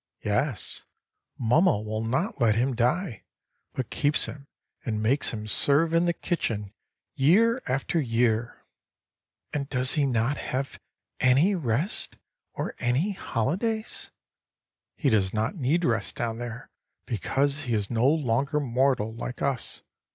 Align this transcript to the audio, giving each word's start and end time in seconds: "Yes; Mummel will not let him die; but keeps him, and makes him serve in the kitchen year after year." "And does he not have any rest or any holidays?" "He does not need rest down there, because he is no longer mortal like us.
"Yes; 0.23 0.83
Mummel 1.37 1.85
will 1.85 2.03
not 2.03 2.41
let 2.41 2.55
him 2.55 2.75
die; 2.75 3.21
but 3.73 3.91
keeps 3.91 4.25
him, 4.25 4.47
and 4.83 4.99
makes 4.99 5.29
him 5.31 5.47
serve 5.47 5.93
in 5.93 6.05
the 6.05 6.11
kitchen 6.13 6.73
year 7.13 7.61
after 7.67 7.99
year." 8.01 8.63
"And 9.53 9.69
does 9.69 9.93
he 9.93 10.07
not 10.07 10.37
have 10.37 10.79
any 11.19 11.53
rest 11.53 12.15
or 12.53 12.73
any 12.79 13.11
holidays?" 13.11 14.09
"He 14.95 15.11
does 15.11 15.35
not 15.35 15.53
need 15.53 15.85
rest 15.85 16.15
down 16.15 16.39
there, 16.39 16.71
because 17.05 17.65
he 17.65 17.75
is 17.75 17.91
no 17.91 18.07
longer 18.07 18.59
mortal 18.59 19.13
like 19.13 19.43
us. 19.43 19.83